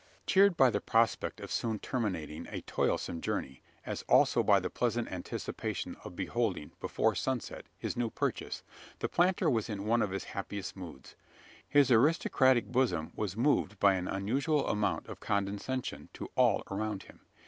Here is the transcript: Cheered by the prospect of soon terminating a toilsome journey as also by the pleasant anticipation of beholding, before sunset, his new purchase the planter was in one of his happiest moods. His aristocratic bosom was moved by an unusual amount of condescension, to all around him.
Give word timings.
Cheered 0.25 0.57
by 0.57 0.71
the 0.71 0.81
prospect 0.81 1.39
of 1.41 1.51
soon 1.51 1.77
terminating 1.77 2.47
a 2.49 2.61
toilsome 2.61 3.21
journey 3.21 3.61
as 3.85 4.01
also 4.09 4.41
by 4.41 4.59
the 4.59 4.71
pleasant 4.71 5.11
anticipation 5.11 5.95
of 6.03 6.15
beholding, 6.15 6.71
before 6.79 7.13
sunset, 7.13 7.67
his 7.77 7.95
new 7.95 8.09
purchase 8.09 8.63
the 8.97 9.07
planter 9.07 9.47
was 9.47 9.69
in 9.69 9.85
one 9.85 10.01
of 10.01 10.09
his 10.09 10.23
happiest 10.33 10.75
moods. 10.75 11.13
His 11.69 11.91
aristocratic 11.91 12.65
bosom 12.65 13.11
was 13.15 13.37
moved 13.37 13.79
by 13.79 13.93
an 13.93 14.07
unusual 14.07 14.67
amount 14.67 15.05
of 15.05 15.19
condescension, 15.19 16.09
to 16.15 16.31
all 16.35 16.63
around 16.71 17.03
him. 17.03 17.19